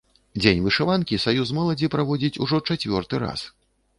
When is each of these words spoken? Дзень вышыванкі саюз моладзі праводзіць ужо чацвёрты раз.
Дзень 0.43 0.63
вышыванкі 0.67 1.19
саюз 1.25 1.51
моладзі 1.59 1.91
праводзіць 1.95 2.39
ужо 2.45 2.61
чацвёрты 2.69 3.23
раз. 3.27 3.47